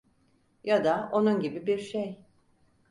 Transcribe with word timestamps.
Ya 0.63 0.83
da 0.83 1.09
onun 1.11 1.39
gibi 1.39 1.67
bir 1.67 1.79
şey. 1.79 2.23